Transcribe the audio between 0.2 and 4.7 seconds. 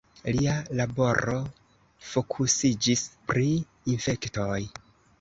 Lia laboro fokusiĝis pri infektoj.